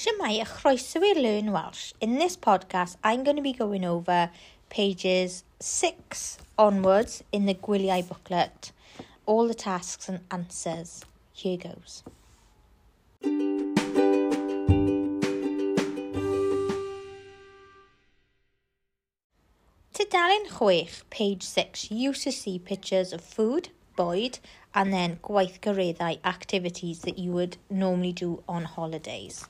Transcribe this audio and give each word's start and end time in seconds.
Shemaya, 0.00 0.46
chroeso 0.46 0.98
i 1.02 1.12
Learn 1.12 1.52
Welsh. 1.52 1.92
In 2.00 2.14
this 2.14 2.34
podcast, 2.34 2.96
I'm 3.04 3.22
going 3.22 3.36
to 3.36 3.42
be 3.42 3.52
going 3.52 3.84
over 3.84 4.30
pages 4.70 5.44
6 5.58 6.38
onwards 6.56 7.22
in 7.32 7.44
the 7.44 7.52
gwyliau 7.52 8.08
booklet. 8.08 8.72
All 9.26 9.46
the 9.46 9.52
tasks 9.52 10.08
and 10.08 10.20
answers. 10.30 11.04
Here 11.34 11.58
goes. 11.58 12.02
Tudalen 19.92 20.46
chwech, 20.48 21.02
page 21.10 21.42
6, 21.42 21.90
you 21.90 22.14
to 22.14 22.32
see 22.32 22.58
pictures 22.58 23.12
of 23.12 23.20
food, 23.20 23.68
bwyd, 23.98 24.38
and 24.74 24.94
then 24.94 25.18
gwaith 25.22 25.60
activities 26.24 27.00
that 27.00 27.18
you 27.18 27.32
would 27.32 27.58
normally 27.68 28.12
do 28.12 28.42
on 28.48 28.64
holidays. 28.64 29.46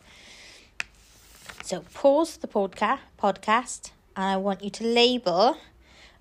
So 1.70 1.82
pause 1.94 2.36
the 2.36 2.48
podca- 2.48 2.98
podcast 3.16 3.92
and 4.16 4.24
I 4.24 4.36
want 4.38 4.64
you 4.64 4.70
to 4.70 4.84
label 4.84 5.56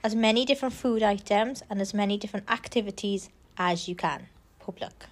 as 0.03 0.13
many 0.13 0.45
different 0.45 0.75
food 0.75 1.01
items 1.01 1.63
and 1.71 1.81
as 1.81 1.91
many 1.91 2.17
different 2.17 2.47
activities 2.51 3.29
as 3.57 3.87
you 3.87 3.95
can. 3.95 4.27
Public. 4.59 5.07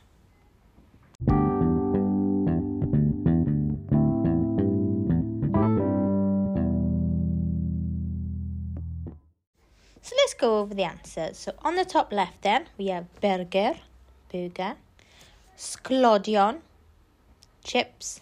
So 10.04 10.16
let's 10.18 10.36
go 10.36 10.60
over 10.60 10.76
the 10.76 10.84
answers. 10.84 11.40
So 11.40 11.54
on 11.64 11.74
the 11.74 11.84
top 11.84 12.14
left 12.14 12.44
then, 12.44 12.68
we 12.78 12.90
have 12.90 13.08
burger, 13.22 13.74
burger, 14.32 14.76
sglodion, 15.58 16.60
chips, 17.64 18.22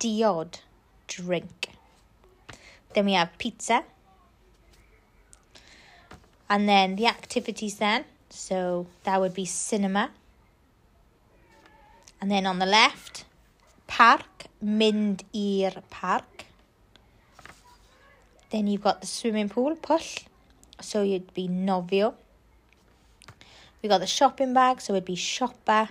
diod, 0.00 0.60
drink. 1.06 1.70
Then 2.94 3.06
we 3.06 3.12
have 3.12 3.36
pizza. 3.38 3.84
And 6.48 6.68
then 6.68 6.96
the 6.96 7.06
activities 7.06 7.76
then, 7.76 8.04
so 8.30 8.86
that 9.04 9.20
would 9.20 9.34
be 9.34 9.44
cinema. 9.44 10.10
And 12.20 12.30
then 12.30 12.46
on 12.46 12.58
the 12.58 12.66
left, 12.66 13.24
park, 13.86 14.46
mynd 14.62 15.24
i'r 15.34 15.82
park. 15.90 16.44
Then 18.50 18.66
you've 18.66 18.82
got 18.82 19.00
the 19.00 19.06
swimming 19.06 19.48
pool, 19.48 19.74
push, 19.74 20.24
so 20.80 21.02
you'd 21.02 21.34
be 21.34 21.48
novio. 21.48 22.14
We've 23.82 23.90
got 23.90 23.98
the 23.98 24.06
shopping 24.06 24.54
bag, 24.54 24.80
so 24.80 24.94
it'd 24.94 25.04
be 25.04 25.16
shopper. 25.16 25.88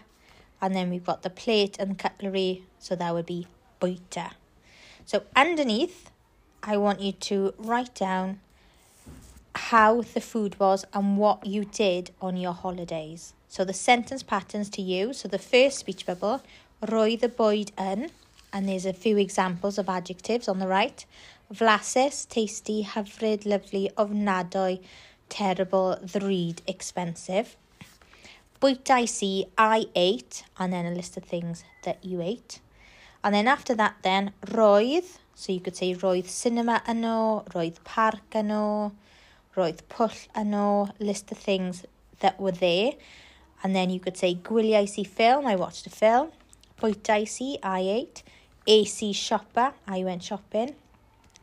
And 0.61 0.73
then 0.73 0.89
we've 0.89 1.05
got 1.05 1.21
the 1.21 1.29
plate 1.29 1.77
and 1.79 1.99
cutlery, 1.99 2.63
so 2.79 2.95
that 2.95 3.13
would 3.13 3.25
be 3.25 3.47
boita. 3.81 4.31
So 5.05 5.23
underneath, 5.35 6.09
I 6.63 6.77
want 6.77 6.99
you 6.99 7.11
to 7.11 7.53
write 7.59 7.93
down 7.93 8.39
how 9.53 10.01
the 10.01 10.19
food 10.19 10.59
was 10.59 10.83
and 10.93 11.17
what 11.17 11.45
you 11.45 11.65
did 11.65 12.11
on 12.21 12.37
your 12.37 12.53
holidays. 12.53 13.33
So 13.47 13.63
the 13.63 13.73
sentence 13.73 14.23
patterns 14.23 14.69
to 14.71 14.81
you. 14.81 15.13
So 15.13 15.27
the 15.27 15.39
first 15.39 15.77
speech 15.77 16.05
bubble, 16.05 16.41
roedd 16.81 17.21
y 17.21 17.29
bwyd 17.37 17.71
yn, 17.79 18.09
and 18.51 18.67
there's 18.67 18.85
a 18.85 18.93
few 18.93 19.17
examples 19.17 19.77
of 19.77 19.89
adjectives 19.89 20.47
on 20.47 20.59
the 20.59 20.67
right. 20.67 21.05
Flasus, 21.53 22.27
tasty, 22.27 22.83
hyfryd, 22.83 23.45
lovely, 23.45 23.91
ofnadwy, 23.95 24.81
terrible, 25.29 25.99
ddrud, 26.03 26.59
expensive. 26.67 27.55
Bwytais 28.59 29.03
i, 29.03 29.05
see, 29.05 29.45
I 29.57 29.85
ate, 29.95 30.43
and 30.57 30.73
then 30.73 30.85
a 30.85 30.95
list 30.95 31.15
of 31.17 31.23
things 31.23 31.63
that 31.83 32.03
you 32.03 32.21
ate. 32.21 32.59
And 33.25 33.33
then 33.33 33.47
after 33.47 33.73
that 33.73 33.95
then, 34.03 34.33
roedd, 34.45 35.17
so 35.33 35.51
you 35.51 35.59
could 35.59 35.75
say 35.75 35.95
roedd 35.95 36.27
cinema 36.27 36.83
yno, 36.87 37.43
roedd 37.55 37.79
park 37.83 38.37
yno, 38.37 38.91
roedd 39.57 39.81
pwll 39.89 40.27
yno, 40.37 40.91
list 40.99 41.31
of 41.31 41.39
things 41.39 41.85
that 42.19 42.39
were 42.39 42.51
there. 42.51 42.91
And 43.63 43.75
then 43.75 43.89
you 43.89 43.99
could 43.99 44.15
say 44.15 44.35
gwylais 44.35 44.99
i 44.99 45.07
ffilm, 45.09 45.47
I 45.47 45.55
watched 45.55 45.87
a 45.87 45.89
film. 45.89 46.29
Bwytais 46.79 47.41
i, 47.41 47.57
I 47.63 47.79
ate. 47.79 48.21
AC 48.67 49.11
shopper, 49.11 49.71
siopa, 49.71 49.73
I 49.87 50.03
went 50.03 50.21
shopping. 50.21 50.75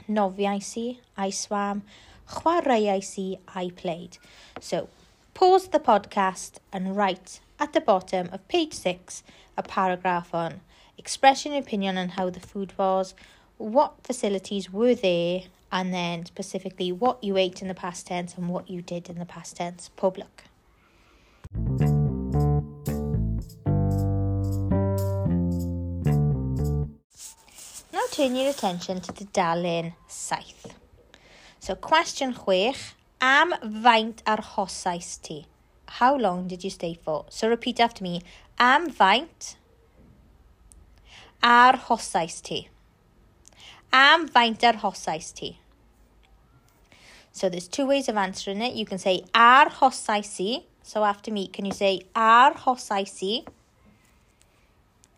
Nofiais 0.08 0.72
i, 0.78 1.26
I 1.26 1.30
swam. 1.30 1.82
Chwaraeais 2.28 3.18
i, 3.18 3.38
I 3.60 3.70
played. 3.70 4.18
So, 4.60 4.88
pause 5.34 5.66
the 5.66 5.80
podcast 5.80 6.58
and 6.72 6.94
write 6.94 7.40
at 7.58 7.72
the 7.72 7.80
bottom 7.80 8.28
of 8.30 8.46
page 8.46 8.74
6 8.74 9.24
a 9.56 9.64
paragraph 9.64 10.32
on 10.32 10.60
express 10.98 11.44
your 11.44 11.56
opinion 11.58 11.98
on 11.98 12.10
how 12.10 12.30
the 12.30 12.40
food 12.40 12.72
was, 12.78 13.14
what 13.58 13.94
facilities 14.02 14.72
were 14.72 14.94
there, 14.94 15.42
and 15.70 15.92
then 15.92 16.26
specifically 16.26 16.92
what 16.92 17.22
you 17.24 17.36
ate 17.36 17.62
in 17.62 17.68
the 17.68 17.74
past 17.74 18.06
tense 18.06 18.36
and 18.36 18.48
what 18.48 18.68
you 18.68 18.82
did 18.82 19.08
in 19.08 19.18
the 19.18 19.24
past 19.24 19.56
tense 19.56 19.90
public. 19.96 20.44
Now 27.92 28.02
turn 28.10 28.36
your 28.36 28.50
attention 28.50 29.00
to 29.00 29.12
the 29.12 29.24
dalyn 29.24 29.94
saith. 30.08 30.74
So 31.58 31.74
question 31.74 32.34
chwech, 32.34 32.92
am 33.20 33.54
faint 33.82 34.22
arhosais 34.24 35.20
ti? 35.22 35.46
How 35.86 36.16
long 36.16 36.48
did 36.48 36.64
you 36.64 36.70
stay 36.70 36.94
for? 36.94 37.26
So 37.28 37.48
repeat 37.48 37.80
after 37.80 38.02
me, 38.02 38.22
am 38.58 38.90
faint 38.90 39.56
a'r 41.42 41.78
hosais 41.88 42.40
ti. 42.42 42.68
Am 43.92 44.28
faint 44.28 44.64
ar 44.64 44.74
hosais 44.74 45.32
ti. 45.34 45.58
So 47.32 47.48
there's 47.48 47.68
two 47.68 47.86
ways 47.86 48.08
of 48.08 48.16
answering 48.16 48.62
it. 48.62 48.74
You 48.74 48.86
can 48.86 48.98
say 48.98 49.24
ar 49.34 49.70
hosais 49.70 50.40
i. 50.40 50.64
So 50.82 51.04
after 51.04 51.32
me, 51.32 51.46
can 51.48 51.64
you 51.64 51.72
say 51.72 52.02
ar 52.14 52.54
hosais 52.54 53.22
i? 53.22 53.44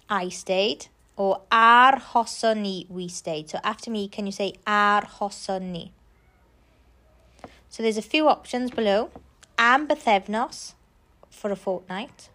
I 0.09 0.29
stayed. 0.29 0.87
Or 1.17 1.43
ar 1.51 2.01
hoson 2.01 2.63
ni, 2.63 2.87
we 2.89 3.09
stayed. 3.09 3.49
So 3.49 3.61
after 3.63 3.91
me, 3.91 4.09
can 4.09 4.27
you 4.27 4.33
say 4.33 4.55
ar 4.67 5.03
hoson 5.03 5.71
ni? 5.71 5.93
So 7.69 7.83
there's 7.83 7.97
a 7.99 8.03
few 8.03 8.29
options 8.29 8.71
below. 8.71 9.11
Am 9.57 9.87
bythefnos 9.87 10.75
for 11.31 11.53
a 11.53 11.57
fortnight. 11.57 12.29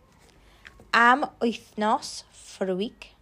Am 0.93 1.25
wythnos 1.41 2.23
for 2.31 2.69
a 2.69 2.75
week 2.75 3.13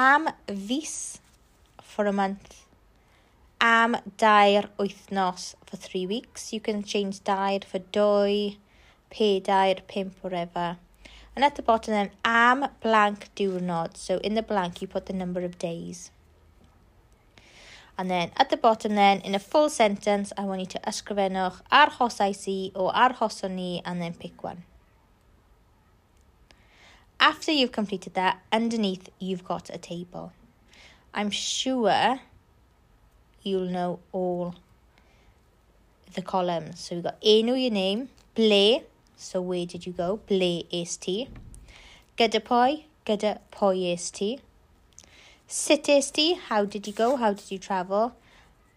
am 0.00 0.28
fis 0.46 1.20
for 1.82 2.06
a 2.06 2.12
month. 2.12 2.64
Am 3.60 3.96
dair 4.16 4.64
wythnos 4.78 5.54
for 5.66 5.76
three 5.76 6.06
weeks. 6.06 6.52
You 6.52 6.60
can 6.60 6.82
change 6.82 7.22
dair 7.24 7.60
for 7.70 7.80
dwy, 7.96 8.56
pedair, 9.10 9.76
pimp, 9.86 10.14
whatever. 10.22 10.78
And 11.34 11.44
at 11.44 11.56
the 11.56 11.62
bottom 11.62 11.92
then, 11.92 12.10
am 12.24 12.66
blank 12.82 13.28
diwrnod. 13.36 13.96
So 13.96 14.18
in 14.18 14.34
the 14.34 14.42
blank 14.42 14.80
you 14.80 14.88
put 14.88 15.06
the 15.06 15.12
number 15.12 15.42
of 15.42 15.58
days. 15.58 16.10
And 17.98 18.10
then 18.10 18.30
at 18.38 18.48
the 18.48 18.56
bottom 18.56 18.94
then, 18.94 19.20
in 19.20 19.34
a 19.34 19.38
full 19.38 19.68
sentence, 19.68 20.32
I 20.38 20.44
want 20.44 20.60
you 20.60 20.66
to 20.66 20.80
ysgrifennwch 20.80 21.60
arhosais 21.70 22.48
i 22.48 22.72
o 22.74 22.90
arhoson 22.90 23.50
ni 23.56 23.82
and 23.84 24.00
then 24.00 24.14
pick 24.14 24.42
one. 24.42 24.62
After 27.22 27.52
you've 27.52 27.70
completed 27.70 28.14
that, 28.14 28.40
underneath 28.50 29.10
you've 29.18 29.44
got 29.44 29.68
a 29.68 29.76
table. 29.76 30.32
I'm 31.12 31.30
sure 31.30 32.20
you'll 33.42 33.68
know 33.68 34.00
all 34.10 34.54
the 36.14 36.22
columns. 36.22 36.80
So 36.80 36.94
we've 36.94 37.04
got 37.04 37.18
A, 37.20 37.42
know 37.42 37.52
your 37.52 37.70
name, 37.70 38.08
ble, 38.34 38.84
so 39.18 39.42
where 39.42 39.66
did 39.66 39.84
you 39.84 39.92
go? 39.92 40.20
Is 40.30 40.96
ti. 40.96 41.28
Gyda 42.16 42.40
pwy, 42.40 42.84
gyda 43.04 43.40
pwy 43.52 43.92
is 43.92 44.10
ti. 44.10 44.40
Sut? 45.46 45.86
How 46.48 46.64
did 46.64 46.86
you 46.86 46.94
go? 46.94 47.16
How 47.16 47.34
did 47.34 47.50
you 47.50 47.58
travel? 47.58 48.14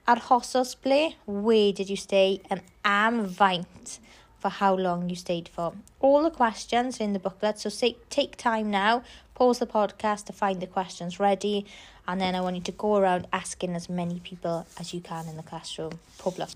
Arhosos 0.06 0.76
ble, 0.76 1.16
where 1.26 1.72
did 1.72 1.90
you 1.90 1.96
stay? 1.96 2.42
And 2.50 2.62
am 2.84 3.26
faint, 3.30 4.00
for 4.44 4.50
how 4.50 4.76
long 4.76 5.10
you 5.10 5.16
stayed 5.16 5.48
for. 5.48 5.72
All 6.02 6.22
the 6.22 6.30
questions 6.30 7.00
in 7.00 7.14
the 7.14 7.20
booklet, 7.20 7.60
so 7.60 7.70
say, 7.70 7.96
take 8.10 8.36
time 8.36 8.70
now, 8.70 9.02
pause 9.36 9.60
the 9.60 9.66
podcast 9.66 10.26
to 10.26 10.34
find 10.34 10.60
the 10.60 10.68
questions 10.68 11.18
ready, 11.18 11.66
and 12.10 12.20
then 12.20 12.36
I 12.36 12.42
want 12.42 12.58
you 12.58 12.62
to 12.64 12.74
go 12.74 12.98
around 12.98 13.26
asking 13.32 13.74
as 13.74 13.88
many 13.88 14.20
people 14.20 14.68
as 14.78 14.94
you 14.94 15.00
can 15.00 15.30
in 15.30 15.38
the 15.38 15.44
classroom. 15.44 15.98
Public. 16.18 16.50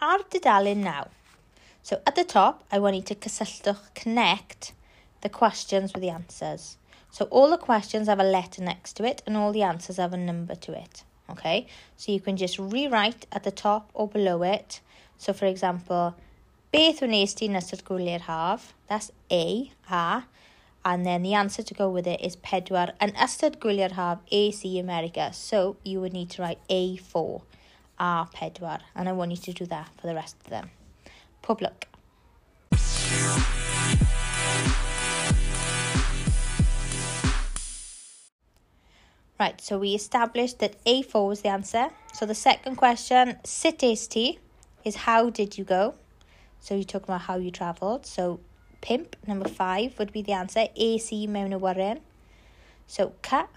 Ar 0.00 0.20
dudalyn 0.30 0.78
now. 0.78 1.08
So 1.82 2.00
at 2.06 2.14
the 2.14 2.24
top, 2.24 2.64
I 2.72 2.78
want 2.78 2.96
you 2.96 3.02
to 3.02 3.14
cysylltwch 3.14 3.94
connect 3.94 4.72
the 5.20 5.28
questions 5.28 5.92
with 5.92 6.00
the 6.00 6.08
answers. 6.08 6.78
So 7.14 7.26
all 7.26 7.48
the 7.48 7.58
questions 7.58 8.08
have 8.08 8.18
a 8.18 8.24
letter 8.24 8.60
next 8.60 8.94
to 8.94 9.04
it 9.04 9.22
and 9.24 9.36
all 9.36 9.52
the 9.52 9.62
answers 9.62 9.98
have 9.98 10.12
a 10.12 10.16
number 10.16 10.56
to 10.56 10.72
it. 10.72 11.04
Okay, 11.30 11.68
so 11.96 12.10
you 12.10 12.20
can 12.20 12.36
just 12.36 12.58
rewrite 12.58 13.24
at 13.30 13.44
the 13.44 13.52
top 13.52 13.88
or 13.94 14.08
below 14.08 14.42
it. 14.42 14.80
So 15.16 15.32
for 15.32 15.46
example, 15.46 16.16
beth 16.72 16.98
wnes 17.06 17.36
ti 17.36 17.46
nes 17.46 17.70
gwylio'r 17.70 18.26
haf? 18.26 18.74
That's 18.88 19.12
A, 19.30 19.70
A. 19.88 20.24
And 20.84 21.06
then 21.06 21.22
the 21.22 21.34
answer 21.34 21.62
to 21.62 21.72
go 21.72 21.88
with 21.88 22.08
it 22.08 22.20
is 22.20 22.34
pedwar 22.34 22.90
yn 23.00 23.14
ystod 23.14 23.60
gwylio'r 23.62 23.94
haf 23.94 24.18
AC 24.32 24.76
America. 24.80 25.30
So 25.32 25.76
you 25.84 26.00
would 26.00 26.12
need 26.12 26.30
to 26.30 26.42
write 26.42 26.58
A4, 26.68 27.42
A 28.00 28.26
pedwar. 28.34 28.80
And 28.96 29.08
I 29.08 29.12
want 29.12 29.30
you 29.30 29.36
to 29.36 29.52
do 29.52 29.66
that 29.66 29.90
for 30.00 30.08
the 30.08 30.16
rest 30.16 30.34
of 30.42 30.50
them. 30.50 30.70
Pob 31.42 31.60
lwc. 31.60 33.63
Right, 39.38 39.60
so 39.60 39.78
we 39.78 39.94
established 39.94 40.60
that 40.60 40.82
A4 40.84 41.28
was 41.28 41.40
the 41.42 41.48
answer. 41.48 41.90
So 42.12 42.24
the 42.24 42.36
second 42.36 42.76
question, 42.76 43.36
sit 43.44 43.82
is 43.82 44.94
how 44.94 45.30
did 45.30 45.58
you 45.58 45.64
go? 45.64 45.94
So 46.60 46.76
you 46.76 46.84
talk 46.84 47.02
about 47.02 47.22
how 47.22 47.36
you 47.36 47.50
travelled. 47.50 48.06
So 48.06 48.38
pimp, 48.80 49.16
number 49.26 49.48
five, 49.48 49.98
would 49.98 50.12
be 50.12 50.22
the 50.22 50.32
answer. 50.32 50.68
AC 50.76 51.26
mewn 51.26 51.50
awyren. 51.50 52.00
So 52.86 53.14
ca, 53.22 53.48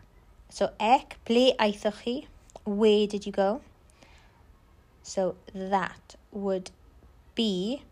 so 0.50 0.72
ec, 0.80 1.18
ble 1.26 1.54
aethoch 1.60 2.04
chi? 2.04 2.28
Where 2.66 3.06
did 3.06 3.26
you 3.28 3.32
go? 3.32 3.62
So 5.04 5.36
that 5.54 6.16
would 6.32 6.72
be 7.36 7.84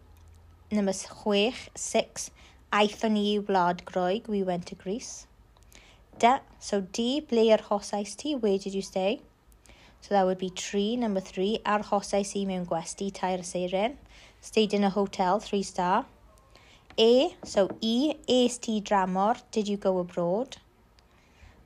number 0.72 0.92
chwech, 0.92 1.70
six, 1.76 2.32
aethon 2.74 3.12
ni 3.12 3.36
i 3.36 3.40
wlad 3.40 3.86
Groeg, 3.86 4.28
we 4.28 4.42
went 4.44 4.66
to 4.66 4.76
Greece. 4.76 5.28
Da, 6.18 6.40
so 6.60 6.80
D, 6.80 7.20
ble 7.20 7.52
ar 7.52 7.64
hosais 7.70 8.16
ti, 8.16 8.36
where 8.36 8.58
did 8.58 8.74
you 8.74 8.82
stay? 8.82 9.22
So 10.00 10.14
that 10.14 10.26
would 10.26 10.38
be 10.38 10.50
tree, 10.50 10.96
number 10.96 11.20
three, 11.20 11.60
ar 11.66 11.82
hosais 11.84 12.36
i 12.36 12.40
e 12.40 12.46
mewn 12.46 12.66
gwesti, 12.66 13.12
tair 13.14 13.40
seiren. 13.40 13.98
Stayed 14.40 14.74
in 14.74 14.86
a 14.86 14.90
hotel, 14.90 15.40
three 15.40 15.64
star. 15.64 16.06
A, 16.98 17.36
so 17.44 17.68
E, 17.82 18.14
es 18.30 18.58
ti 18.58 18.80
dramor, 18.80 19.42
did 19.52 19.68
you 19.68 19.76
go 19.76 19.98
abroad? 20.00 20.58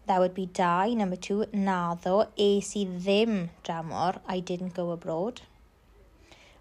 That 0.07 0.19
would 0.19 0.33
be 0.33 0.47
dau, 0.47 0.87
number 0.95 1.15
two, 1.15 1.45
naddo, 1.53 2.29
es 2.35 2.75
i 2.75 2.85
ddim 2.85 3.49
dramor, 3.63 4.19
I 4.27 4.39
didn't 4.39 4.73
go 4.73 4.89
abroad. 4.89 5.41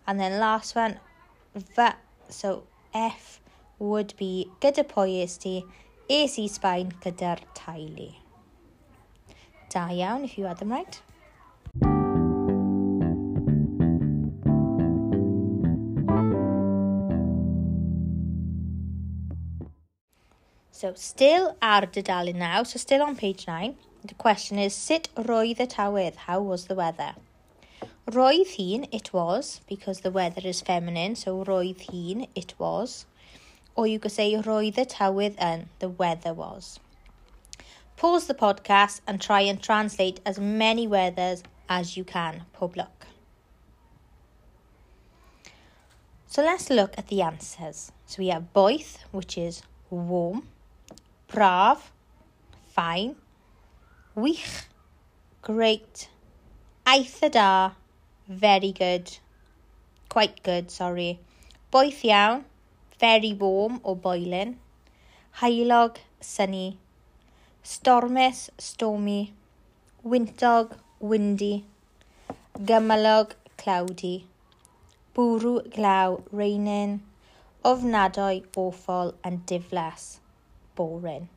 And 0.06 0.20
then 0.20 0.38
last 0.38 0.76
one, 0.76 1.00
fy, 1.74 1.94
so 2.28 2.64
F 2.92 3.40
would 3.78 4.12
be, 4.18 4.50
gyda 4.60 4.84
pwy 4.84 5.22
es 5.22 5.38
ti? 5.38 5.64
es 6.08 6.38
i 6.40 6.46
Sbaen 6.48 6.88
gyda'r 7.04 7.42
taulu. 7.54 8.08
Da 9.68 9.88
iawn, 9.92 10.24
if 10.24 10.38
you 10.38 10.46
are 10.46 10.54
them 10.54 10.72
right. 10.72 11.02
So, 20.70 20.94
still 20.94 21.56
ar 21.60 21.82
dudalen 21.82 22.36
now, 22.36 22.62
so 22.62 22.78
still 22.78 23.02
on 23.02 23.16
page 23.16 23.46
9. 23.46 23.76
The 24.04 24.14
question 24.14 24.58
is, 24.58 24.74
sut 24.74 25.08
roedd 25.16 25.60
y 25.60 25.66
tawydd? 25.66 26.14
How 26.28 26.40
was 26.40 26.66
the 26.66 26.76
weather? 26.76 27.16
Roedd 28.06 28.54
hi'n, 28.54 28.86
it 28.92 29.12
was, 29.12 29.60
because 29.68 30.00
the 30.00 30.12
weather 30.12 30.40
is 30.44 30.62
feminine, 30.62 31.16
so 31.16 31.44
roedd 31.44 31.80
hi'n, 31.90 32.28
it 32.34 32.54
was. 32.58 33.06
Or 33.78 33.86
you 33.86 34.00
could 34.00 34.10
say 34.10 34.34
roedd 34.34 34.78
y 34.82 34.84
tywydd 34.90 35.36
yn, 35.38 35.60
the 35.78 35.88
weather 35.88 36.32
was. 36.34 36.80
Pause 37.94 38.26
the 38.26 38.34
podcast 38.34 39.00
and 39.06 39.20
try 39.22 39.42
and 39.42 39.62
translate 39.62 40.18
as 40.26 40.40
many 40.40 40.88
weathers 40.88 41.44
as 41.68 41.96
you 41.96 42.02
can. 42.02 42.42
Pob 42.52 42.76
luck. 42.76 43.06
So 46.26 46.42
let's 46.42 46.70
look 46.70 46.98
at 46.98 47.06
the 47.06 47.22
answers. 47.22 47.92
So 48.06 48.18
we 48.18 48.28
have 48.34 48.52
boeth, 48.52 48.98
which 49.12 49.38
is 49.38 49.62
warm, 49.90 50.48
braf, 51.30 51.78
fine, 52.66 53.14
wych, 54.16 54.66
great, 55.40 56.08
eitha 56.84 57.30
da, 57.30 57.70
very 58.26 58.72
good, 58.72 59.18
quite 60.08 60.42
good, 60.42 60.72
sorry, 60.72 61.20
boeth 61.70 62.02
iawn, 62.02 62.44
very 62.98 63.32
warm 63.32 63.80
or 63.82 63.96
boiling, 63.96 64.58
haelog, 65.40 65.96
sunny, 66.20 66.78
stormus, 67.62 68.50
stormy, 68.58 69.32
wintog, 70.04 70.76
windy, 71.00 71.64
gymalog, 72.58 73.32
cloudy, 73.56 74.26
bwrw, 75.14 75.74
glaw, 75.74 76.18
raining, 76.32 77.02
ofnadwy, 77.64 78.44
awful 78.56 79.14
and 79.22 79.44
diflas, 79.46 80.18
boring. 80.74 81.28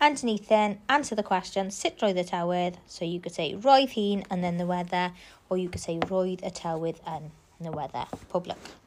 And 0.00 0.22
Nathan, 0.22 0.78
answer 0.88 1.14
the 1.14 1.22
question, 1.22 1.70
sut 1.70 1.98
roedd 1.98 2.18
y 2.18 2.24
tywydd? 2.28 2.78
So 2.86 3.04
you 3.04 3.20
could 3.20 3.32
say 3.32 3.54
roedd 3.54 3.94
hi'n 3.96 4.24
and 4.30 4.44
then 4.44 4.58
the 4.58 4.66
weather, 4.66 5.12
or 5.48 5.56
you 5.56 5.68
could 5.68 5.80
say 5.80 5.98
roedd 5.98 6.42
y 6.42 6.50
tywydd 6.50 7.00
yn, 7.06 7.30
and 7.58 7.68
the 7.68 7.72
weather. 7.72 8.04
Public. 8.28 8.83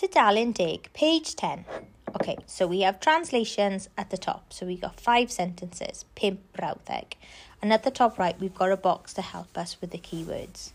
Tudalin 0.00 0.54
Dig, 0.54 0.90
page 0.94 1.36
10. 1.36 1.66
Okay, 2.14 2.38
so 2.46 2.66
we 2.66 2.80
have 2.80 3.00
translations 3.00 3.90
at 3.98 4.08
the 4.08 4.16
top. 4.16 4.50
So 4.50 4.64
we 4.64 4.78
got 4.78 4.98
five 4.98 5.30
sentences, 5.30 6.06
pimp 6.14 6.40
brawddeg. 6.56 7.16
And 7.60 7.70
at 7.70 7.82
the 7.82 7.90
top 7.90 8.18
right, 8.18 8.40
we've 8.40 8.54
got 8.54 8.72
a 8.72 8.78
box 8.78 9.12
to 9.12 9.20
help 9.20 9.58
us 9.58 9.78
with 9.78 9.90
the 9.90 9.98
keywords. 9.98 10.70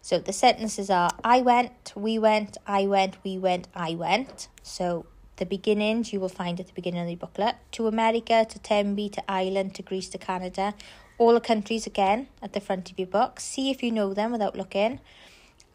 So 0.00 0.18
the 0.18 0.32
sentences 0.32 0.88
are 0.88 1.10
I 1.22 1.42
went, 1.42 1.92
we 1.94 2.18
went, 2.18 2.56
I 2.66 2.86
went, 2.86 3.22
we 3.22 3.36
went, 3.36 3.68
I 3.74 3.94
went. 3.94 4.48
So 4.62 5.04
the 5.36 5.44
beginnings 5.44 6.14
you 6.14 6.20
will 6.20 6.30
find 6.30 6.58
at 6.58 6.68
the 6.68 6.72
beginning 6.72 7.02
of 7.02 7.08
the 7.08 7.16
booklet. 7.16 7.56
To 7.72 7.88
America, 7.88 8.46
to 8.48 8.58
Tembi, 8.58 9.12
to 9.12 9.30
Ireland, 9.30 9.74
to 9.74 9.82
Greece, 9.82 10.08
to 10.10 10.18
Canada. 10.18 10.72
All 11.18 11.34
the 11.34 11.42
countries 11.42 11.86
again 11.86 12.28
at 12.40 12.54
the 12.54 12.60
front 12.60 12.90
of 12.90 12.98
your 12.98 13.08
book. 13.08 13.38
See 13.38 13.70
if 13.70 13.82
you 13.82 13.92
know 13.92 14.14
them 14.14 14.32
without 14.32 14.56
looking 14.56 15.00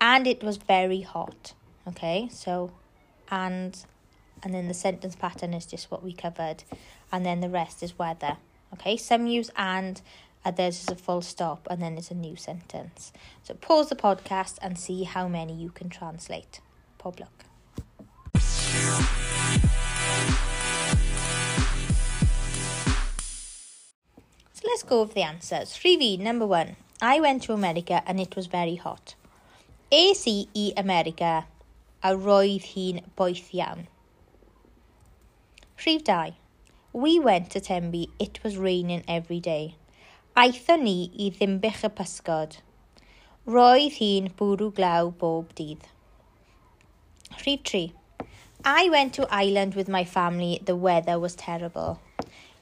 and 0.03 0.27
it 0.27 0.43
was 0.43 0.57
very 0.57 0.99
hot. 1.01 1.53
Okay, 1.87 2.27
so 2.29 2.71
and 3.31 3.85
and 4.43 4.53
then 4.53 4.67
the 4.67 4.73
sentence 4.73 5.15
pattern 5.15 5.53
is 5.53 5.65
just 5.65 5.89
what 5.89 6.03
we 6.03 6.11
covered, 6.11 6.65
and 7.11 7.25
then 7.25 7.39
the 7.39 7.49
rest 7.49 7.81
is 7.81 7.97
weather. 7.97 8.35
Okay, 8.73 8.97
some 8.97 9.25
use 9.27 9.49
and 9.55 10.01
others 10.43 10.83
is 10.83 10.89
a 10.89 10.95
full 10.95 11.21
stop, 11.21 11.65
and 11.71 11.81
then 11.81 11.97
it's 11.97 12.11
a 12.11 12.15
new 12.15 12.35
sentence. 12.35 13.13
So 13.43 13.53
pause 13.53 13.87
the 13.87 13.95
podcast 13.95 14.57
and 14.61 14.77
see 14.77 15.03
how 15.03 15.29
many 15.29 15.53
you 15.53 15.69
can 15.69 15.89
translate. 15.89 16.59
Luck. 17.05 17.45
So 24.53 24.67
let's 24.67 24.83
go 24.83 25.01
over 25.01 25.13
the 25.13 25.23
answers. 25.23 25.71
3V, 25.71 26.19
number 26.19 26.47
one. 26.47 26.77
I 27.01 27.19
went 27.19 27.43
to 27.43 27.51
America 27.51 28.01
and 28.07 28.21
it 28.21 28.37
was 28.37 28.47
very 28.47 28.75
hot. 28.75 29.15
Es 29.95 30.23
i 30.25 30.47
i 30.57 30.61
America 30.81 31.31
a 32.09 32.11
roedd 32.19 32.63
hi'n 32.71 32.99
boeth 33.19 33.49
iawn. 33.53 33.81
Rhif 35.83 36.05
2. 36.07 36.31
We 36.93 37.19
went 37.19 37.51
to 37.51 37.59
Tembi, 37.61 38.07
it 38.17 38.39
was 38.43 38.57
raining 38.57 39.03
every 39.07 39.39
day. 39.39 39.75
Aethon 40.35 40.81
ni 40.87 41.11
i 41.13 41.27
ddimbych 41.35 41.83
y 41.85 41.91
pysgod. 41.99 42.55
Roedd 43.55 43.99
hi'n 43.99 44.31
bwrw 44.39 44.71
glaw 44.79 45.11
bob 45.23 45.51
dydd. 45.59 45.85
Rhif 47.43 47.61
3. 47.71 47.83
I 48.65 48.89
went 48.89 49.13
to 49.19 49.27
Ireland 49.29 49.75
with 49.75 49.91
my 49.97 50.03
family, 50.03 50.59
the 50.71 50.75
weather 50.87 51.19
was 51.19 51.35
terrible. 51.35 51.99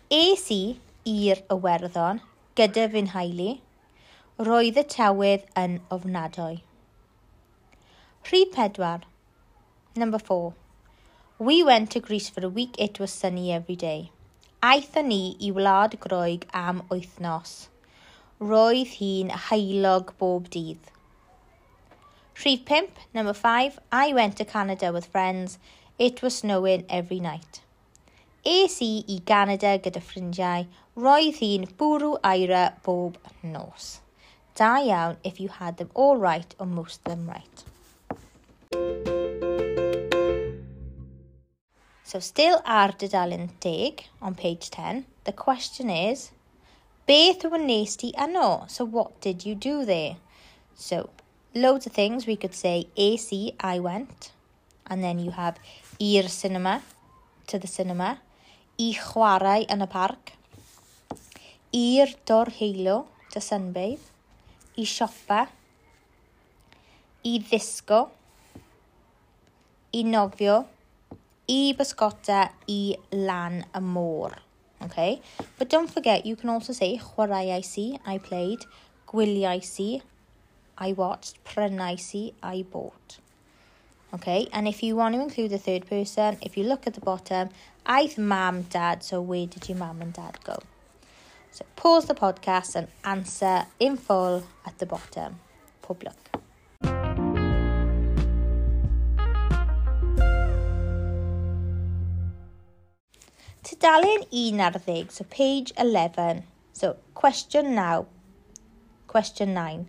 Es 0.10 0.50
i 0.52 0.60
i'r 1.14 1.40
Iwerddon 1.58 2.20
gyda 2.60 2.90
fy 2.98 3.06
nhaulu. 3.08 3.48
Roedd 4.50 4.82
y 4.84 4.86
tywydd 4.98 5.48
yn 5.64 5.80
ofnadwy. 6.00 6.60
Rhif 8.24 8.52
pedwar. 8.54 9.02
Number 9.96 10.20
four. 10.20 10.54
We 11.38 11.64
went 11.64 11.92
to 11.92 12.00
Greece 12.00 12.30
for 12.30 12.46
a 12.46 12.50
week. 12.50 12.76
It 12.78 13.00
was 13.00 13.12
sunny 13.12 13.52
every 13.52 13.76
day. 13.76 14.12
Aethon 14.64 15.08
ni 15.08 15.36
i 15.42 15.50
wlad 15.52 15.98
Groeg 16.00 16.44
am 16.54 16.84
wythnos. 16.92 17.54
Roedd 18.40 18.94
hi'n 19.00 19.32
heilog 19.48 20.14
bob 20.20 20.52
dydd. 20.54 20.92
Rhif 22.44 22.64
pimp, 22.66 23.02
number 23.14 23.34
five. 23.34 23.80
I 23.92 24.14
went 24.14 24.38
to 24.38 24.46
Canada 24.46 24.94
with 24.94 25.12
friends. 25.18 25.58
It 25.98 26.22
was 26.22 26.38
snowing 26.38 26.86
every 26.90 27.20
night. 27.20 27.62
Es 28.46 28.78
i 28.82 29.04
i 29.08 29.20
Canada 29.34 29.74
gyda 29.88 30.06
ffrindiau. 30.12 30.70
Roedd 30.96 31.42
hi'n 31.42 31.68
bwrw 31.82 32.14
aira 32.36 32.64
bob 32.86 33.20
nos. 33.44 33.92
Da 34.56 34.72
iawn 34.78 35.20
if 35.24 35.42
you 35.42 35.50
had 35.60 35.78
them 35.78 35.92
all 35.96 36.18
right 36.30 36.56
or 36.60 36.68
most 36.68 37.02
of 37.02 37.12
them 37.12 37.28
right. 37.28 37.71
So 42.12 42.20
still 42.20 42.60
ar 42.66 42.92
dudalen 42.92 43.48
10 43.62 44.04
on 44.22 44.36
page 44.36 44.70
10, 44.70 45.06
the 45.24 45.32
question 45.32 45.90
is, 45.90 46.32
beth 47.08 47.46
yw 47.48 47.56
nes 47.56 47.94
ti 47.96 48.10
yno? 48.20 48.68
So 48.68 48.84
what 48.84 49.14
did 49.24 49.46
you 49.46 49.56
do 49.56 49.86
there? 49.86 50.18
So 50.76 51.10
loads 51.56 51.88
of 51.88 51.94
things 51.94 52.28
we 52.28 52.36
could 52.36 52.54
say 52.54 52.90
AC, 52.98 53.56
I 53.62 53.80
went, 53.80 54.34
and 54.88 55.02
then 55.02 55.20
you 55.20 55.32
have 55.32 55.56
i'r 56.02 56.28
cinema, 56.28 56.82
to 57.48 57.58
the 57.58 57.72
cinema, 57.72 58.18
i 58.78 58.90
chwarae 58.92 59.64
yn 59.72 59.88
y 59.88 59.90
parc, 59.96 60.34
i'r 61.72 62.12
dorheilo, 62.28 63.06
to 63.32 63.40
sunbathe, 63.40 64.12
i 64.76 64.90
siopa, 64.98 65.46
i 67.24 67.40
ddisgo, 67.48 68.04
i 69.96 70.04
nofio, 70.12 70.60
I 71.48 71.74
bysgota. 71.78 72.50
I 72.68 72.98
lan 73.12 73.66
y 73.74 73.80
môr. 73.80 74.34
Okay, 74.84 75.22
but 75.60 75.70
don't 75.70 75.92
forget 75.92 76.26
you 76.26 76.36
can 76.36 76.50
also 76.50 76.74
say 76.74 76.98
chwaraeais 76.98 77.54
i, 77.54 77.62
see 77.62 78.00
I 78.04 78.18
played, 78.18 78.66
gwyliais 79.08 79.58
i, 79.58 79.60
see 79.60 80.02
I 80.78 80.94
watched, 80.94 81.44
prynais 81.44 82.16
i, 82.16 82.34
I 82.42 82.64
bought. 82.64 83.20
Okay, 84.14 84.48
and 84.52 84.68
if 84.68 84.82
you 84.82 84.96
want 84.96 85.16
to 85.16 85.22
include 85.22 85.52
the 85.52 85.60
third 85.60 85.88
person, 85.88 86.38
if 86.42 86.58
you 86.58 86.64
look 86.64 86.88
at 86.88 86.96
the 86.96 87.02
bottom, 87.02 87.50
I've 87.86 88.18
mum, 88.18 88.64
dad, 88.64 89.04
so 89.04 89.22
where 89.22 89.46
did 89.46 89.70
your 89.70 89.78
mum 89.78 90.02
and 90.02 90.14
dad 90.14 90.40
go? 90.44 90.58
So 91.52 91.66
pause 91.76 92.08
the 92.08 92.16
podcast 92.16 92.76
and 92.76 92.88
answer 93.04 93.68
in 93.80 93.98
full 93.98 94.44
at 94.66 94.80
the 94.80 94.86
bottom. 94.86 95.40
Public. 95.82 96.41
Tudalen 103.72 104.26
11, 104.34 105.10
so 105.12 105.24
page 105.30 105.72
11. 105.78 106.44
So, 106.74 106.98
question 107.14 107.74
now. 107.74 108.06
Question 109.08 109.54
9. 109.54 109.88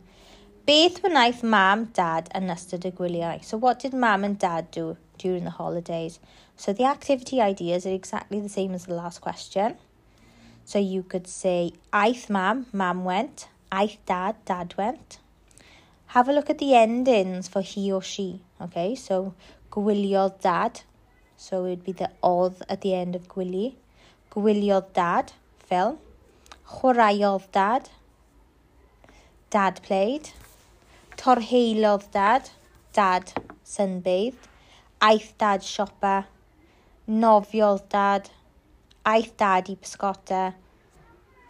Beth 0.64 1.00
wnaeth 1.02 1.42
mam, 1.42 1.88
dad 1.90 2.28
yn 2.38 2.52
ystod 2.54 2.86
y 2.86 2.92
gwyliau? 2.94 3.40
So 3.42 3.58
what 3.58 3.80
did 3.82 3.92
mam 3.92 4.22
and 4.22 4.38
dad 4.38 4.70
do 4.70 4.96
during 5.18 5.42
the 5.42 5.56
holidays? 5.56 6.20
So 6.54 6.72
the 6.72 6.84
activity 6.84 7.40
ideas 7.40 7.84
are 7.84 7.92
exactly 7.92 8.38
the 8.38 8.48
same 8.48 8.72
as 8.72 8.86
the 8.86 8.94
last 8.94 9.20
question. 9.20 9.74
So 10.64 10.78
you 10.78 11.02
could 11.02 11.26
say, 11.26 11.72
aeth 11.92 12.30
mam, 12.30 12.66
mam 12.72 13.02
went. 13.02 13.48
Aeth 13.72 13.98
dad, 14.06 14.36
dad 14.44 14.74
went. 14.78 15.18
Have 16.14 16.28
a 16.28 16.32
look 16.32 16.48
at 16.48 16.58
the 16.58 16.76
endings 16.76 17.48
for 17.48 17.62
he 17.62 17.90
or 17.90 18.02
she. 18.02 18.42
Okay, 18.60 18.94
so 18.94 19.34
gwyliodd 19.72 20.40
dad, 20.40 20.82
So 21.42 21.64
it 21.64 21.70
would 21.70 21.84
be 21.84 21.90
the 21.90 22.08
odd 22.22 22.54
at 22.68 22.82
the 22.82 22.94
end 22.94 23.16
of 23.16 23.26
gwili. 23.26 23.74
Gwiliodd 24.30 24.92
dad, 24.94 25.32
ffilm. 25.68 25.96
Chwaraeodd 26.72 27.50
dad. 27.50 27.88
Dad 29.50 29.80
played. 29.82 30.30
Torheilodd 31.16 32.08
dad. 32.12 32.50
Dad 32.92 33.32
sunbathed. 33.64 34.46
Aeth 35.00 35.32
dad 35.36 35.66
siopa. 35.72 36.14
Nofiodd 37.08 37.88
dad. 37.88 38.30
Aeth 39.04 39.36
dad 39.36 39.68
i 39.68 39.74
pysgota. 39.74 40.44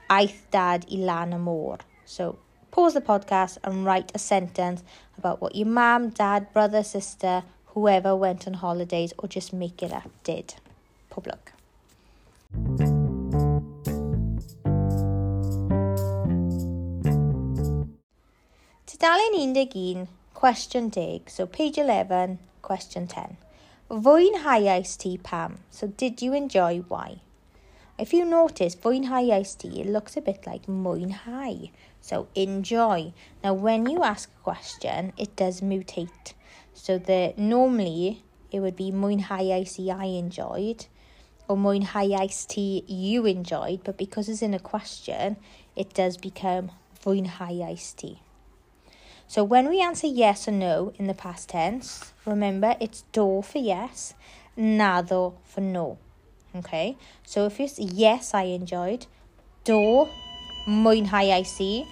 Aeth 0.08 0.42
dad 0.50 0.86
i 0.88 1.04
lan 1.04 1.36
y 1.36 1.42
môr. 1.48 1.84
So 2.06 2.38
pause 2.70 2.94
the 2.94 3.02
podcast 3.02 3.58
and 3.62 3.84
write 3.84 4.10
a 4.14 4.18
sentence 4.18 4.82
about 5.18 5.42
what 5.42 5.54
your 5.54 5.68
mum, 5.68 6.08
dad, 6.08 6.50
brother, 6.54 6.82
sister, 6.82 7.42
whoever 7.72 8.14
went 8.14 8.46
on 8.46 8.54
holidays 8.54 9.12
or 9.18 9.28
just 9.28 9.52
make 9.52 9.82
it 9.82 9.92
up 9.92 10.10
did. 10.24 10.54
Public. 11.10 11.52
Tudalen 18.86 19.34
11, 19.34 20.08
cwestiwn 20.34 20.92
10, 20.92 21.20
so 21.26 21.46
page 21.46 21.78
11, 21.78 22.38
question 22.60 23.06
10. 23.06 23.36
Fwynhauais 23.90 24.96
ti 24.96 25.18
pam, 25.18 25.58
so 25.70 25.86
did 25.86 26.22
you 26.22 26.34
enjoy 26.34 26.84
why? 26.88 27.20
If 27.98 28.12
you 28.12 28.24
notice, 28.24 28.76
fwynhauais 28.76 29.56
ti, 29.56 29.80
it 29.80 29.86
looks 29.86 30.16
a 30.16 30.20
bit 30.20 30.46
like 30.46 30.66
mwynhau, 30.66 31.70
so 32.00 32.26
enjoy. 32.34 33.12
Now 33.42 33.54
when 33.54 33.86
you 33.86 34.02
ask 34.02 34.28
a 34.28 34.42
question, 34.44 35.12
it 35.16 35.36
does 35.36 35.60
mutate. 35.62 36.34
So 36.82 36.98
that 36.98 37.38
normally 37.38 38.24
it 38.50 38.58
would 38.58 38.74
be 38.74 38.90
mwynhau 38.90 39.54
ice 39.54 39.78
I 39.78 40.06
enjoyed 40.06 40.86
or 41.46 41.56
mwynhau 41.56 42.20
ice 42.20 42.44
tea 42.44 42.82
you 42.88 43.24
enjoyed, 43.24 43.84
but 43.84 43.96
because 43.96 44.28
it's 44.28 44.42
in 44.42 44.52
a 44.52 44.58
question, 44.58 45.36
it 45.76 45.94
does 45.94 46.16
become 46.16 46.72
fwynhau 47.00 47.64
ice 47.64 47.92
tea. 47.92 48.18
So 49.28 49.44
when 49.44 49.68
we 49.68 49.80
answer 49.80 50.08
yes 50.08 50.48
or 50.48 50.50
no 50.50 50.92
in 50.98 51.06
the 51.06 51.14
past 51.14 51.50
tense, 51.50 52.12
remember 52.26 52.74
it's 52.80 53.04
do 53.12 53.42
for 53.42 53.58
yes, 53.58 54.14
naddo 54.58 55.34
for 55.44 55.60
no. 55.60 55.98
Okay, 56.56 56.96
so 57.24 57.46
if 57.46 57.60
it's 57.60 57.78
yes 57.78 58.34
I 58.34 58.42
enjoyed, 58.58 59.06
do 59.62 60.08
mwynhau 60.66 61.32
ice 61.32 61.58
tea, 61.58 61.86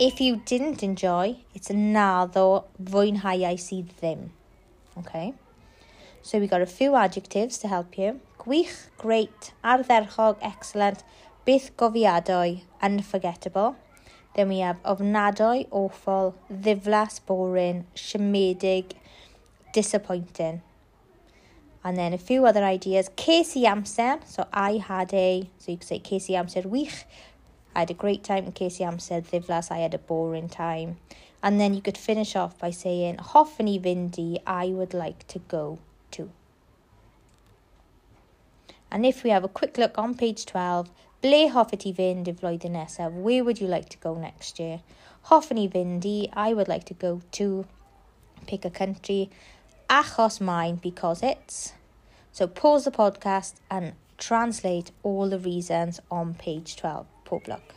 If 0.00 0.20
you 0.20 0.42
didn't 0.44 0.82
enjoy, 0.82 1.36
it's 1.54 1.68
naddo 1.68 2.64
I 2.80 3.54
sydd 3.54 3.90
ddim. 4.00 4.30
Okay? 4.98 5.34
So 6.20 6.40
we 6.40 6.48
got 6.48 6.60
a 6.60 6.66
few 6.66 6.96
adjectives 6.96 7.58
to 7.58 7.68
help 7.68 7.96
you. 7.96 8.20
Gwych, 8.36 8.88
great, 8.98 9.52
ardderchog, 9.62 10.38
excellent, 10.42 11.04
byth 11.46 11.70
gofiadwy, 11.76 12.62
unforgettable. 12.82 13.76
Then 14.34 14.48
we 14.48 14.58
have 14.58 14.82
ofnadwy, 14.82 15.68
awful, 15.70 16.34
ddiflas, 16.52 17.20
boring, 17.24 17.86
siomedig, 17.94 18.94
disappointing. 19.72 20.62
And 21.84 21.96
then 21.96 22.12
a 22.12 22.18
few 22.18 22.46
other 22.46 22.64
ideas. 22.64 23.10
Casey 23.14 23.62
Amser, 23.62 24.26
so 24.26 24.48
I 24.52 24.78
had 24.78 25.14
a, 25.14 25.48
so 25.58 25.70
you 25.70 25.78
could 25.78 25.86
say 25.86 25.98
Casey 26.00 26.32
Amser 26.32 26.64
wych, 26.64 27.04
I 27.74 27.80
had 27.80 27.90
a 27.90 27.94
great 27.94 28.22
time 28.22 28.44
and 28.46 28.60
in 28.60 28.70
ces 28.70 28.84
amser 28.84 29.22
ddiflas, 29.22 29.70
I 29.70 29.78
had 29.78 29.94
a 29.94 29.98
boring 29.98 30.48
time. 30.48 30.98
And 31.42 31.60
then 31.60 31.74
you 31.74 31.82
could 31.82 31.98
finish 31.98 32.36
off 32.36 32.58
by 32.58 32.70
saying, 32.70 33.16
hoffwn 33.16 33.68
i 33.68 33.78
fynd 33.78 34.40
I 34.46 34.66
would 34.68 34.94
like 34.94 35.26
to 35.28 35.40
go 35.40 35.78
to. 36.12 36.30
And 38.90 39.04
if 39.04 39.24
we 39.24 39.30
have 39.30 39.44
a 39.44 39.48
quick 39.48 39.76
look 39.76 39.98
on 39.98 40.14
page 40.14 40.46
12, 40.46 40.90
Ble 41.20 41.34
i 41.34 41.48
flwyddyn 41.48 42.72
nesaf? 42.72 43.12
Where 43.12 43.42
would 43.42 43.60
you 43.60 43.66
like 43.66 43.88
to 43.88 43.98
go 43.98 44.14
next 44.14 44.60
year? 44.60 44.80
Fynd 45.24 46.06
i, 46.06 46.48
I 46.48 46.54
would 46.54 46.68
like 46.68 46.84
to 46.84 46.94
go 46.94 47.22
to, 47.32 47.66
pick 48.46 48.64
a 48.64 48.70
country, 48.70 49.30
achos 49.88 50.40
mine 50.40 50.76
because 50.76 51.22
it's. 51.22 51.72
So 52.30 52.46
pause 52.46 52.84
the 52.84 52.90
podcast 52.90 53.54
and 53.70 53.94
translate 54.18 54.92
all 55.02 55.28
the 55.28 55.38
reasons 55.38 56.00
on 56.10 56.34
page 56.34 56.76
12. 56.76 57.06
poblog. 57.28 57.74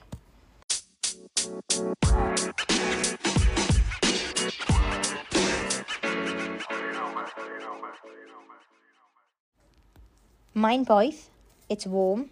Mae'n 10.57 10.83
boeth, 10.89 11.29
it's 11.69 11.85
warm. 11.85 12.29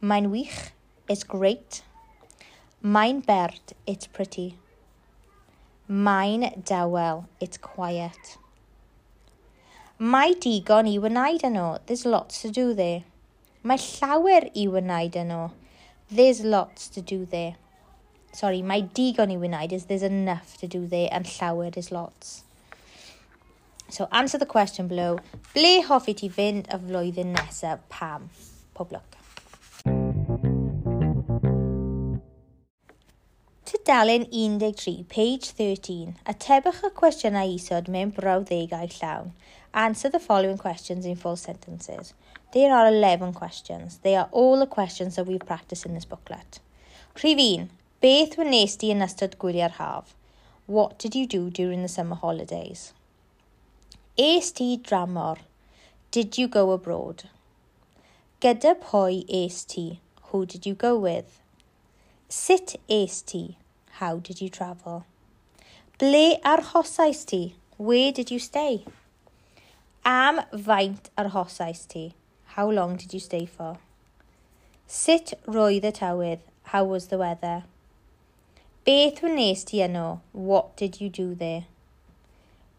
Mae'n 0.00 0.30
wych, 0.30 0.72
it's 1.08 1.24
great. 1.24 1.82
Mae'n 2.82 3.24
bert, 3.26 3.72
it's 3.84 4.06
pretty. 4.06 4.54
Mae'n 5.90 6.62
dawel, 6.62 7.24
it's 7.40 7.58
quiet. 7.58 8.36
Mae 9.98 10.36
digon 10.38 10.86
i 10.86 10.94
wneud 11.02 11.42
yno, 11.48 11.78
there's 11.86 12.06
lots 12.06 12.42
to 12.44 12.52
do 12.54 12.72
there. 12.78 13.02
Mae 13.66 13.82
llawer 13.82 14.46
i 14.54 14.68
wneud 14.70 15.18
yno, 15.18 15.40
There's 16.10 16.42
lots 16.42 16.88
to 16.88 17.02
do 17.02 17.26
there. 17.26 17.56
Sorry, 18.32 18.62
mae 18.62 18.82
digon 18.96 19.32
i 19.32 19.36
wneud 19.36 19.72
is 19.72 19.84
there's 19.86 20.02
enough 20.02 20.56
to 20.58 20.66
do 20.66 20.86
there 20.86 21.08
and 21.12 21.26
llawer 21.26 21.76
is 21.76 21.92
lots. 21.92 22.44
So 23.90 24.08
answer 24.10 24.38
the 24.38 24.46
question 24.46 24.88
below. 24.88 25.18
Ble 25.52 25.82
hoffi 25.84 26.14
ti 26.16 26.30
fynd 26.32 26.68
y 26.72 26.78
flwyddyn 26.80 27.34
nesaf 27.36 27.84
pam? 27.92 28.30
Pob. 28.72 28.96
Tudalen 33.68 34.24
13, 34.32 35.04
page 35.04 35.50
13. 35.60 36.16
Atebwch 36.24 36.82
y 36.88 36.92
cwestiynau 37.02 37.52
isod 37.52 37.92
mewn 37.92 38.14
brawddegau 38.16 38.88
llawn. 38.96 39.34
Answer 39.74 40.08
the 40.08 40.20
following 40.20 40.56
questions 40.56 41.04
in 41.04 41.16
full 41.16 41.36
sentences. 41.36 42.14
There 42.52 42.74
are 42.74 42.88
11 42.88 43.34
questions. 43.34 43.98
They 44.02 44.16
are 44.16 44.28
all 44.32 44.58
the 44.58 44.66
questions 44.66 45.16
that 45.16 45.26
we've 45.26 45.44
practiced 45.44 45.84
in 45.84 45.92
this 45.94 46.06
booklet. 46.06 46.60
Rhif 47.14 47.36
1. 47.36 47.68
Beth 48.00 48.36
wnes 48.38 48.76
di 48.80 48.88
yn 48.94 49.04
ystod 49.04 49.34
gwyliau'r 49.42 49.74
haf? 49.76 50.14
What 50.66 50.98
did 51.02 51.16
you 51.18 51.26
do 51.26 51.50
during 51.50 51.82
the 51.82 51.90
summer 51.92 52.16
holidays? 52.16 52.92
Es 54.16 54.52
ti 54.52 54.78
dramor? 54.78 55.38
Did 56.10 56.38
you 56.38 56.48
go 56.48 56.70
abroad? 56.70 57.24
Gyda 58.40 58.76
pwy 58.80 59.24
es 59.28 59.64
ti? 59.64 60.00
Who 60.30 60.46
did 60.46 60.64
you 60.64 60.74
go 60.74 60.96
with? 60.96 61.40
Sut 62.28 62.76
es 62.88 63.20
ti? 63.20 63.58
How 64.00 64.16
did 64.18 64.40
you 64.40 64.48
travel? 64.48 65.04
Ble 65.98 66.38
arhosais 66.44 67.26
ti? 67.26 67.56
Where 67.76 68.12
did 68.12 68.30
you 68.30 68.38
stay? 68.38 68.84
Am 70.04 70.40
faint 70.56 71.10
arhosais 71.18 71.86
ti? 71.86 72.14
How 72.58 72.68
long 72.68 72.96
did 72.96 73.14
you 73.14 73.20
stay 73.20 73.46
for? 73.46 73.78
Sut 74.88 75.32
roedd 75.46 75.84
y 75.86 75.92
tywydd? 75.98 76.40
How 76.70 76.82
was 76.82 77.06
the 77.06 77.18
weather? 77.20 77.62
Beth 78.84 79.20
wnes 79.22 79.62
ti 79.68 79.78
yno? 79.84 80.22
What 80.32 80.74
did 80.76 80.98
you 81.00 81.08
do 81.08 81.36
there? 81.36 81.66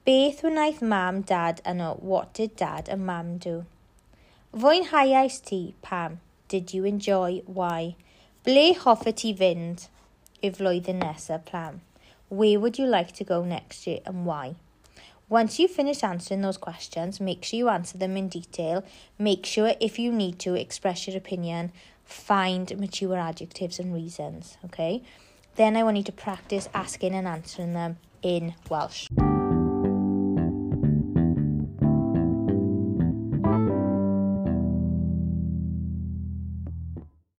Beth 0.04 0.44
wnaeth 0.50 0.82
mam 0.82 1.22
dad 1.22 1.62
yno? 1.64 1.94
What 2.12 2.34
did 2.34 2.58
dad 2.58 2.90
and 2.90 3.06
mam 3.06 3.38
do? 3.38 3.56
Fwynhauais 4.54 5.42
ti? 5.46 5.62
Pam? 5.82 6.20
Did 6.50 6.74
you 6.74 6.84
enjoy? 6.84 7.42
Why? 7.46 7.96
Ble 8.44 8.74
hoffa 8.84 9.16
ti 9.16 9.32
fynd 9.44 9.88
y 10.44 10.52
flwyddyn 10.60 11.06
nesaf 11.06 11.46
Pam. 11.54 11.80
Where 12.28 12.60
would 12.60 12.78
you 12.78 12.86
like 12.98 13.14
to 13.22 13.24
go 13.24 13.46
next 13.46 13.88
year 13.88 14.04
and 14.06 14.26
why? 14.26 14.56
Once 15.30 15.60
you 15.60 15.68
finish 15.68 16.04
answering 16.04 16.42
those 16.42 16.58
questions, 16.58 17.22
make 17.22 17.46
sure 17.46 17.58
you 17.58 17.70
answer 17.70 18.00
them 18.00 18.18
in 18.18 18.28
detail. 18.28 18.84
Make 19.20 19.46
sure, 19.46 19.74
if 19.80 20.00
you 20.00 20.12
need 20.12 20.40
to, 20.40 20.56
express 20.56 21.08
your 21.08 21.16
opinion. 21.16 21.72
Find 22.04 22.76
mature 22.80 23.16
adjectives 23.16 23.78
and 23.78 23.94
reasons, 23.94 24.58
okay? 24.66 25.04
Then 25.56 25.78
I 25.78 25.84
want 25.84 25.98
you 25.98 26.04
to 26.04 26.12
practice 26.12 26.68
asking 26.74 27.14
and 27.14 27.28
answering 27.28 27.74
them 27.74 27.98
in 28.24 28.56
Welsh. 28.70 29.08